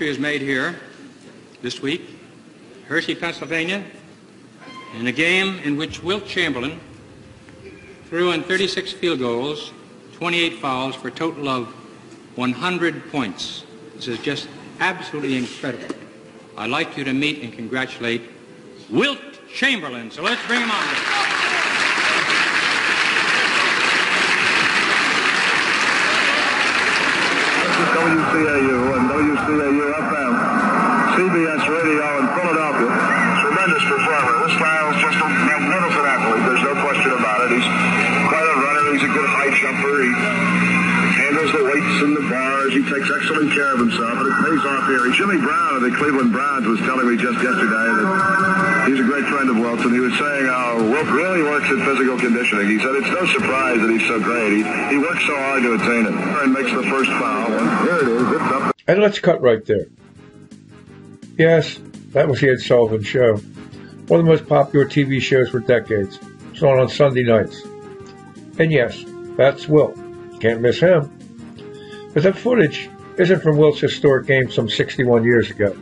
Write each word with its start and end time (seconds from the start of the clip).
history 0.00 0.12
is 0.14 0.18
made 0.18 0.40
here 0.40 0.80
this 1.60 1.82
week, 1.82 2.00
Hershey, 2.86 3.14
Pennsylvania, 3.14 3.84
in 4.98 5.06
a 5.06 5.12
game 5.12 5.58
in 5.58 5.76
which 5.76 6.02
Wilt 6.02 6.24
Chamberlain 6.24 6.80
threw 8.06 8.30
in 8.30 8.42
36 8.42 8.92
field 8.92 9.18
goals, 9.18 9.74
28 10.14 10.54
fouls 10.54 10.94
for 10.94 11.08
a 11.08 11.10
total 11.10 11.50
of 11.50 11.66
100 12.36 13.12
points. 13.12 13.64
This 13.94 14.08
is 14.08 14.18
just 14.20 14.48
absolutely 14.78 15.36
incredible. 15.36 15.94
I'd 16.56 16.70
like 16.70 16.96
you 16.96 17.04
to 17.04 17.12
meet 17.12 17.42
and 17.42 17.52
congratulate 17.52 18.22
Wilt 18.88 19.20
Chamberlain. 19.52 20.10
So 20.10 20.22
let's 20.22 20.40
bring 20.46 20.62
him 20.62 20.70
on. 20.70 21.39
WCAU 27.90 28.80
and 28.94 29.04
WCAU 29.10 29.86
FM, 29.98 30.32
CBS 31.18 31.62
Radio 31.66 32.06
in 32.22 32.26
Philadelphia. 32.38 32.90
Tremendous 33.42 33.82
performer. 33.82 34.46
This 34.46 34.54
Lyle's 34.62 34.94
just 35.02 35.18
a 35.18 35.26
magnificent 35.26 36.06
athlete. 36.06 36.44
There's 36.46 36.62
no 36.62 36.74
question 36.86 37.10
about 37.18 37.50
it. 37.50 37.58
He's 37.58 37.68
quite 38.30 38.46
a 38.46 38.56
runner. 38.62 38.94
He's 38.94 39.02
a 39.02 39.12
good 39.12 39.26
high 39.26 39.50
jumper. 39.58 40.06
He 40.06 40.69
handles 41.40 41.52
the 41.56 41.64
weights 41.64 42.02
and 42.02 42.16
the 42.16 42.26
bars. 42.28 42.72
He 42.72 42.82
takes 42.84 43.08
excellent 43.10 43.52
care 43.52 43.72
of 43.72 43.80
himself, 43.80 44.12
and 44.20 44.28
it 44.28 44.36
pays 44.44 44.64
off 44.64 44.86
here. 44.86 45.12
Jimmy 45.12 45.38
Brown 45.40 45.76
of 45.76 45.82
the 45.82 45.92
Cleveland 45.96 46.32
Browns 46.32 46.66
was 46.66 46.78
telling 46.80 47.08
me 47.08 47.16
just 47.16 47.40
yesterday 47.40 47.88
that 47.96 48.88
he's 48.88 49.00
a 49.00 49.04
great 49.04 49.24
friend 49.26 49.48
of 49.50 49.56
Wilson. 49.56 49.92
He 49.92 50.00
was 50.00 50.16
saying 50.18 50.46
how 50.46 50.76
Wilt 50.76 51.08
really 51.08 51.42
works 51.42 51.68
at 51.70 51.80
physical 51.84 52.18
conditioning. 52.18 52.68
He 52.68 52.78
said 52.78 52.94
it's 52.96 53.10
no 53.10 53.24
surprise 53.26 53.80
that 53.80 53.90
he's 53.90 54.06
so 54.06 54.20
great. 54.20 54.60
He, 54.60 54.62
he 54.92 54.98
works 54.98 55.24
so 55.26 55.36
hard 55.36 55.62
to 55.62 55.74
attain 55.74 56.06
it. 56.06 56.14
And 56.14 56.52
makes 56.52 56.72
the 56.72 56.84
first 56.84 57.10
foul. 57.10 57.52
And 57.52 57.68
here 57.88 58.00
it 58.04 58.08
is. 58.08 58.28
It's 58.32 58.52
up. 58.52 58.74
And 58.86 59.00
let's 59.00 59.18
cut 59.18 59.40
right 59.40 59.64
there. 59.64 59.86
Yes, 61.38 61.78
that 62.12 62.28
was 62.28 62.40
the 62.40 62.50
Ed 62.50 62.60
Sullivan 62.60 63.02
Show, 63.02 63.36
one 64.08 64.20
of 64.20 64.26
the 64.26 64.30
most 64.30 64.46
popular 64.46 64.84
TV 64.84 65.20
shows 65.20 65.48
for 65.48 65.60
decades. 65.60 66.18
It's 66.52 66.62
on 66.62 66.78
on 66.78 66.88
Sunday 66.88 67.22
nights. 67.22 67.62
And 68.58 68.70
yes, 68.70 69.02
that's 69.36 69.66
Wilt. 69.68 69.96
Can't 70.40 70.60
miss 70.60 70.80
him. 70.80 71.19
But 72.12 72.22
that 72.24 72.36
footage 72.36 72.90
isn't 73.16 73.42
from 73.42 73.56
Wilt's 73.56 73.80
historic 73.80 74.26
game 74.26 74.50
some 74.50 74.68
61 74.68 75.24
years 75.24 75.50
ago. 75.50 75.76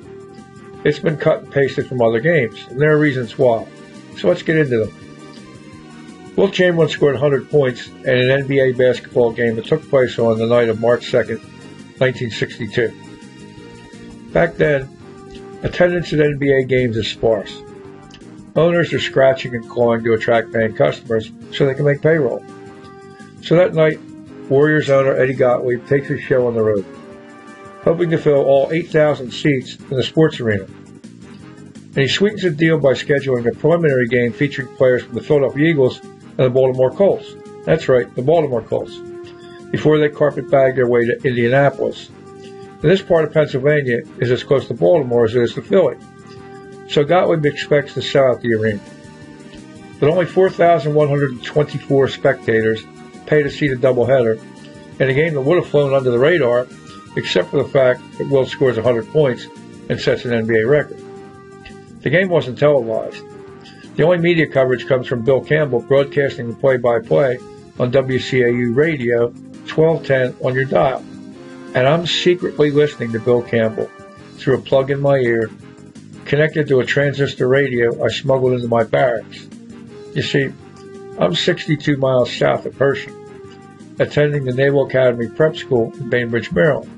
It's 0.85 0.99
been 0.99 1.17
cut 1.17 1.43
and 1.43 1.53
pasted 1.53 1.87
from 1.87 2.01
other 2.01 2.21
games, 2.21 2.67
and 2.69 2.81
there 2.81 2.93
are 2.93 2.99
reasons 2.99 3.39
why. 3.39 3.67
So 4.19 4.29
let's 4.29 4.43
get 4.43 4.57
into 4.57 4.79
them. 4.79 6.35
Wilt 6.37 6.53
Chamberlain 6.53 6.89
scored 6.89 7.15
100 7.15 7.51
points 7.51 7.89
in 7.89 8.31
an 8.31 8.47
NBA 8.47 8.79
basketball 8.79 9.33
game 9.33 9.57
that 9.57 9.65
took 9.65 9.89
place 9.91 10.19
on 10.19 10.39
the 10.39 10.47
night 10.47 10.69
of 10.69 10.81
March 10.81 11.11
2nd, 11.11 11.41
1962. 11.99 12.93
Back 14.33 14.55
then, 14.55 14.89
attendance 15.63 16.13
at 16.13 16.21
NBA 16.21 16.69
games 16.69 16.97
is 16.97 17.09
sparse. 17.09 17.61
Owners 18.55 18.93
are 18.93 19.01
scratching 19.01 19.55
and 19.55 19.69
clawing 19.69 20.05
to 20.05 20.13
attract 20.13 20.53
paying 20.53 20.75
customers 20.75 21.33
so 21.53 21.67
they 21.67 21.75
can 21.75 21.85
make 21.85 22.03
payroll. 22.03 22.45
So 23.43 23.57
that 23.57 23.75
night, 23.75 23.99
Warriors 24.49 24.89
owner 24.89 25.15
Eddie 25.15 25.35
Gottlieb 25.35 25.87
takes 25.87 26.09
his 26.09 26.21
show 26.23 26.47
on 26.47 26.55
the 26.55 26.63
road, 26.63 26.85
hoping 27.83 28.11
to 28.11 28.19
fill 28.19 28.45
all 28.45 28.71
8,000 28.73 29.31
seats 29.31 29.77
in 29.77 29.97
the 29.97 30.03
sports 30.03 30.41
arena. 30.41 30.65
And 30.65 31.97
he 31.97 32.09
sweetens 32.09 32.43
the 32.43 32.51
deal 32.51 32.79
by 32.79 32.93
scheduling 32.93 33.47
a 33.47 33.55
preliminary 33.55 34.07
game 34.09 34.33
featuring 34.33 34.75
players 34.77 35.03
from 35.03 35.15
the 35.15 35.23
Philadelphia 35.23 35.69
Eagles 35.69 36.01
and 36.01 36.39
the 36.39 36.51
Baltimore 36.51 36.91
Colts. 36.91 37.35
That's 37.65 37.89
right, 37.89 38.13
the 38.15 38.23
Baltimore 38.23 38.63
Colts. 38.63 38.97
Before 39.71 39.99
they 39.99 40.09
carpet 40.09 40.51
bag 40.51 40.77
their 40.77 40.87
way 40.87 41.05
to 41.05 41.21
Indianapolis. 41.25 42.09
And 42.09 42.91
this 42.91 43.03
part 43.03 43.25
of 43.25 43.35
Pennsylvania 43.35 43.99
is 44.19 44.31
as 44.31 44.45
close 44.45 44.69
to 44.69 44.75
Baltimore 44.75 45.25
as 45.25 45.35
it 45.35 45.43
is 45.43 45.55
to 45.55 45.63
Philly. 45.63 45.97
So 46.89 47.05
Gottlieb 47.05 47.45
expects 47.45 47.95
to 47.95 48.03
sell 48.03 48.31
out 48.31 48.41
the 48.41 48.55
arena. 48.55 48.81
But 50.01 50.09
only 50.09 50.25
4,124 50.25 52.09
spectators 52.09 52.85
pay 53.29 53.43
to 53.43 53.51
see 53.51 53.69
the 53.69 53.77
doubleheader, 53.77 54.41
and 55.01 55.11
a 55.11 55.15
game 55.15 55.35
that 55.35 55.43
would 55.43 55.59
have 55.59 55.69
flown 55.69 55.95
under 55.95 56.11
the 56.11 56.19
radar, 56.19 56.67
except 57.17 57.51
for 57.51 57.63
the 57.63 57.69
fact 57.69 58.01
that 58.19 58.29
Wilt 58.29 58.49
scores 58.49 58.77
100 58.77 59.09
points 59.09 59.47
and 59.89 60.01
sets 60.01 60.25
an 60.25 60.33
NBA 60.33 60.69
record. 60.69 61.03
The 62.01 62.11
game 62.11 62.29
wasn't 62.29 62.59
televised. 62.59 63.23
The 63.97 64.05
only 64.05 64.19
media 64.19 64.47
coverage 64.47 64.87
comes 64.87 65.09
from 65.09 65.25
Bill 65.25 65.41
Campbell 65.41 65.81
broadcasting 65.81 66.49
the 66.49 66.55
play-by-play 66.55 67.39
on 67.79 67.91
WCAU 67.91 68.75
radio 68.75 69.29
1210 69.67 70.37
on 70.47 70.55
your 70.55 70.65
dial. 70.65 71.05
And 71.75 71.87
I'm 71.87 72.07
secretly 72.07 72.71
listening 72.71 73.13
to 73.13 73.21
Bill 73.21 73.43
Campbell 73.43 73.91
through 74.37 74.59
a 74.59 74.61
plug 74.61 74.91
in 74.91 75.01
my 75.01 75.17
ear, 75.17 75.51
connected 76.25 76.69
to 76.69 76.81
a 76.81 76.85
transistor 76.85 77.49
radio 77.49 78.05
I 78.05 78.09
smuggled 78.09 78.53
into 78.53 78.69
my 78.69 78.85
barracks. 78.85 79.49
You 80.15 80.23
see, 80.23 80.53
I'm 81.19 81.35
62 81.35 81.97
miles 81.97 82.33
south 82.33 82.65
of 82.65 82.77
Hershey, 82.77 83.13
attending 83.99 84.45
the 84.45 84.53
Naval 84.53 84.87
Academy 84.87 85.27
Prep 85.27 85.57
School 85.57 85.93
in 85.95 86.09
Bainbridge, 86.09 86.53
Maryland. 86.53 86.95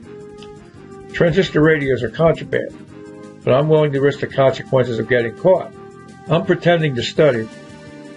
Transistor 1.15 1.63
radios 1.63 2.03
are 2.03 2.11
contraband, 2.11 3.41
but 3.43 3.55
I'm 3.55 3.69
willing 3.71 3.93
to 3.93 4.01
risk 4.01 4.21
the 4.21 4.27
consequences 4.27 4.99
of 4.99 5.09
getting 5.09 5.35
caught. 5.37 5.73
I'm 6.29 6.45
pretending 6.45 6.95
to 6.97 7.03
study 7.03 7.45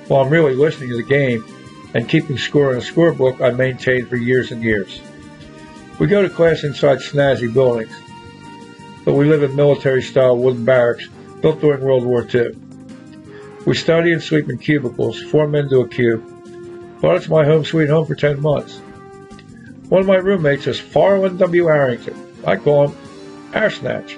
while 0.09 0.25
I'm 0.25 0.29
really 0.29 0.55
listening 0.55 0.89
to 0.89 0.97
the 0.97 1.03
game 1.03 1.45
and 1.93 2.09
keeping 2.09 2.37
score 2.37 2.71
in 2.73 2.79
a 2.79 2.81
scorebook 2.81 3.39
I 3.39 3.51
maintained 3.51 4.09
for 4.09 4.17
years 4.17 4.51
and 4.51 4.61
years. 4.61 4.99
We 5.99 6.07
go 6.07 6.21
to 6.21 6.29
class 6.29 6.65
inside 6.65 6.97
snazzy 6.97 7.53
buildings, 7.53 7.95
but 9.05 9.13
we 9.13 9.25
live 9.25 9.43
in 9.43 9.55
military-style 9.55 10.37
wooden 10.37 10.65
barracks 10.65 11.07
built 11.41 11.61
during 11.61 11.81
World 11.81 12.03
War 12.03 12.27
II. 12.33 12.57
We 13.66 13.75
study 13.75 14.12
and 14.12 14.22
sleep 14.22 14.50
in 14.50 14.57
cubicles, 14.57 15.22
four 15.22 15.47
men 15.47 15.69
to 15.69 15.81
a 15.81 15.88
cube, 15.88 16.22
but 17.01 17.16
it's 17.16 17.29
my 17.29 17.46
home 17.46 17.63
sweet 17.63 17.90
home 17.90 18.06
for 18.06 18.16
10 18.16 18.41
months. 18.41 18.79
One 19.88 20.01
of 20.01 20.07
my 20.07 20.18
roommates 20.18 20.68
is 20.68 20.79
Farland 20.79 21.40
W. 21.40 21.69
Arrington. 21.69 22.16
I 22.46 22.57
call 22.57 22.88
him 22.88 22.97
Arsnatch. 23.53 24.18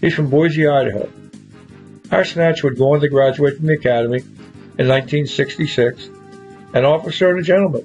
He's 0.00 0.14
from 0.14 0.30
Boise, 0.30 0.68
Idaho. 0.68 1.10
Arsnatch 2.10 2.62
would 2.62 2.78
go 2.78 2.94
on 2.94 3.00
to 3.00 3.08
graduate 3.08 3.56
from 3.56 3.66
the 3.66 3.74
academy 3.74 4.20
in 4.78 4.86
1966, 4.86 6.08
an 6.74 6.84
officer 6.84 7.30
and 7.30 7.40
a 7.40 7.42
gentleman, 7.42 7.84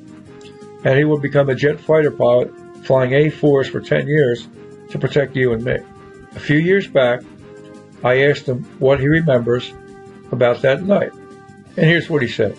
and 0.84 0.96
he 0.96 1.06
would 1.06 1.24
become 1.24 1.50
a 1.50 1.56
jet 1.56 1.80
fighter 1.80 2.12
pilot 2.12 2.52
flying 2.84 3.14
A-4s 3.14 3.72
for 3.72 3.82
10 3.82 4.08
years 4.08 4.48
to 4.92 5.00
protect 5.00 5.36
you 5.36 5.54
and 5.54 5.64
me. 5.64 5.78
A 6.36 6.40
few 6.40 6.58
years 6.58 6.88
back, 6.88 7.22
I 8.04 8.28
asked 8.30 8.46
him 8.48 8.64
what 8.80 9.00
he 9.00 9.08
remembers 9.08 9.74
about 10.32 10.62
that 10.62 10.84
night. 10.84 11.14
And 11.78 11.86
here's 11.86 12.10
what 12.10 12.22
he 12.22 12.28
said. 12.28 12.58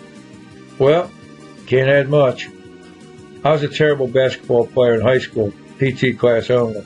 Well, 0.77 1.11
can't 1.67 1.89
add 1.89 2.09
much. 2.09 2.49
I 3.43 3.51
was 3.51 3.63
a 3.63 3.67
terrible 3.67 4.07
basketball 4.07 4.67
player 4.67 4.95
in 4.95 5.01
high 5.01 5.19
school, 5.19 5.53
PT 5.77 6.17
class 6.17 6.49
only. 6.49 6.85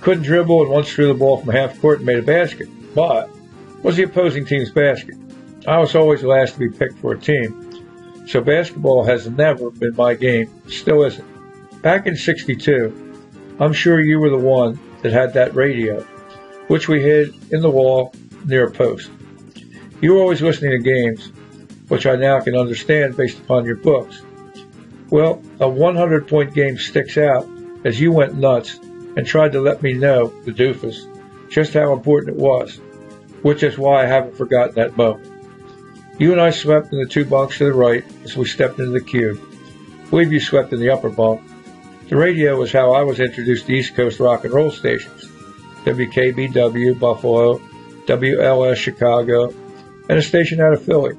Couldn't 0.00 0.24
dribble 0.24 0.62
and 0.62 0.70
once 0.70 0.92
threw 0.92 1.08
the 1.08 1.14
ball 1.14 1.38
from 1.38 1.52
half 1.52 1.80
court 1.80 1.98
and 1.98 2.06
made 2.06 2.18
a 2.18 2.22
basket, 2.22 2.68
but 2.94 3.30
was 3.82 3.96
the 3.96 4.04
opposing 4.04 4.44
team's 4.44 4.70
basket. 4.70 5.16
I 5.66 5.78
was 5.78 5.94
always 5.94 6.22
last 6.22 6.54
to 6.54 6.58
be 6.58 6.70
picked 6.70 6.98
for 6.98 7.12
a 7.12 7.18
team, 7.18 8.26
so 8.26 8.40
basketball 8.40 9.04
has 9.04 9.28
never 9.28 9.70
been 9.70 9.94
my 9.94 10.14
game, 10.14 10.50
still 10.68 11.02
isn't. 11.04 11.82
Back 11.82 12.06
in 12.06 12.16
62, 12.16 13.56
I'm 13.60 13.72
sure 13.72 14.00
you 14.00 14.18
were 14.20 14.30
the 14.30 14.38
one 14.38 14.78
that 15.02 15.12
had 15.12 15.34
that 15.34 15.54
radio, 15.54 16.02
which 16.68 16.88
we 16.88 17.02
hid 17.02 17.34
in 17.52 17.60
the 17.60 17.70
wall 17.70 18.14
near 18.46 18.66
a 18.66 18.70
post. 18.70 19.10
You 20.00 20.14
were 20.14 20.20
always 20.20 20.40
listening 20.40 20.70
to 20.70 20.78
games, 20.78 21.30
which 21.88 22.06
I 22.06 22.16
now 22.16 22.40
can 22.40 22.56
understand 22.56 23.16
based 23.16 23.38
upon 23.38 23.66
your 23.66 23.76
books. 23.76 24.22
Well, 25.10 25.42
a 25.58 25.68
100 25.68 26.26
point 26.26 26.54
game 26.54 26.78
sticks 26.78 27.18
out 27.18 27.48
as 27.84 28.00
you 28.00 28.12
went 28.12 28.36
nuts 28.36 28.78
and 29.16 29.26
tried 29.26 29.52
to 29.52 29.60
let 29.60 29.82
me 29.82 29.92
know, 29.92 30.28
the 30.44 30.52
doofus, 30.52 31.06
just 31.50 31.74
how 31.74 31.92
important 31.92 32.36
it 32.36 32.42
was, 32.42 32.80
which 33.42 33.62
is 33.62 33.76
why 33.76 34.02
I 34.02 34.06
haven't 34.06 34.36
forgotten 34.36 34.74
that 34.76 34.96
moment. 34.96 35.30
You 36.18 36.32
and 36.32 36.40
I 36.40 36.50
slept 36.50 36.92
in 36.92 37.00
the 37.00 37.08
two 37.08 37.24
bunks 37.24 37.58
to 37.58 37.64
the 37.64 37.72
right 37.72 38.04
as 38.24 38.36
we 38.36 38.44
stepped 38.44 38.78
into 38.78 38.92
the 38.92 39.00
cube. 39.00 39.40
Believe 40.10 40.32
you 40.32 40.40
slept 40.40 40.72
in 40.72 40.80
the 40.80 40.90
upper 40.90 41.10
bunk. 41.10 41.42
The 42.08 42.16
radio 42.16 42.56
was 42.56 42.72
how 42.72 42.92
I 42.92 43.02
was 43.02 43.20
introduced 43.20 43.66
to 43.66 43.72
East 43.72 43.94
Coast 43.94 44.20
rock 44.20 44.44
and 44.44 44.52
roll 44.52 44.70
stations. 44.70 45.24
WKBW, 45.84 46.98
Buffalo, 46.98 47.58
WLS, 48.06 48.76
Chicago, 48.76 49.52
and 50.10 50.18
a 50.18 50.22
station 50.22 50.60
out 50.60 50.72
of 50.72 50.82
Philly. 50.82 51.14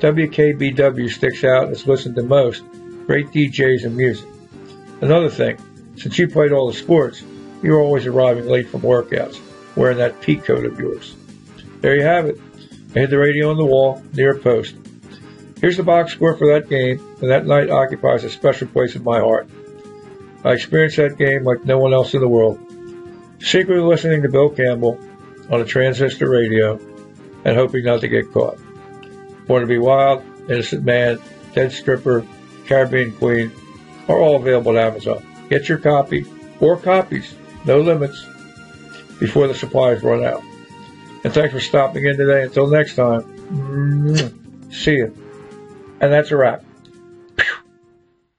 WKBW 0.00 1.08
sticks 1.08 1.44
out 1.44 1.70
as 1.70 1.86
listened 1.86 2.16
to 2.16 2.22
most. 2.24 2.64
Great 3.06 3.28
DJs 3.28 3.84
and 3.84 3.96
music. 3.96 4.28
Another 5.00 5.30
thing, 5.30 5.56
since 5.94 6.18
you 6.18 6.26
played 6.26 6.50
all 6.50 6.66
the 6.66 6.76
sports, 6.76 7.22
you 7.62 7.70
were 7.70 7.80
always 7.80 8.06
arriving 8.06 8.48
late 8.48 8.68
from 8.68 8.80
workouts, 8.80 9.40
wearing 9.76 9.98
that 9.98 10.20
pea 10.20 10.34
coat 10.34 10.64
of 10.64 10.80
yours. 10.80 11.14
There 11.80 11.94
you 11.94 12.02
have 12.02 12.26
it. 12.26 12.36
I 12.96 13.00
hid 13.00 13.10
the 13.10 13.18
radio 13.18 13.52
on 13.52 13.56
the 13.56 13.64
wall 13.64 14.02
near 14.14 14.32
a 14.32 14.38
post. 14.40 14.74
Here's 15.60 15.76
the 15.76 15.84
box 15.84 16.12
score 16.12 16.36
for 16.36 16.48
that 16.48 16.68
game, 16.68 16.98
and 17.20 17.30
that 17.30 17.46
night 17.46 17.70
occupies 17.70 18.24
a 18.24 18.30
special 18.30 18.66
place 18.66 18.96
in 18.96 19.04
my 19.04 19.20
heart. 19.20 19.48
I 20.42 20.54
experienced 20.54 20.96
that 20.96 21.18
game 21.18 21.44
like 21.44 21.64
no 21.64 21.78
one 21.78 21.94
else 21.94 22.14
in 22.14 22.20
the 22.20 22.28
world. 22.28 22.58
secretly 23.38 23.80
listening 23.80 24.22
to 24.22 24.28
Bill 24.28 24.50
Campbell 24.50 24.98
on 25.50 25.60
a 25.60 25.64
transistor 25.64 26.28
radio 26.28 26.80
and 27.44 27.56
hoping 27.56 27.84
not 27.84 28.00
to 28.00 28.08
get 28.08 28.32
caught. 28.32 28.58
Born 29.46 29.60
to 29.60 29.66
be 29.66 29.78
Wild, 29.78 30.22
Innocent 30.48 30.84
Man, 30.84 31.20
Dead 31.54 31.72
Stripper, 31.72 32.26
Caribbean 32.66 33.12
Queen 33.12 33.52
are 34.08 34.18
all 34.18 34.36
available 34.36 34.76
at 34.78 34.92
Amazon. 34.92 35.24
Get 35.50 35.68
your 35.68 35.78
copy 35.78 36.26
or 36.60 36.76
copies, 36.76 37.34
no 37.64 37.80
limits, 37.80 38.26
before 39.18 39.46
the 39.46 39.54
supplies 39.54 40.02
run 40.02 40.24
out. 40.24 40.42
And 41.24 41.32
thanks 41.32 41.52
for 41.52 41.60
stopping 41.60 42.04
in 42.04 42.16
today. 42.16 42.42
Until 42.42 42.66
next 42.66 42.96
time, 42.96 44.70
see 44.70 44.96
you. 44.96 45.16
And 46.00 46.12
that's 46.12 46.30
a 46.30 46.36
wrap. 46.36 46.64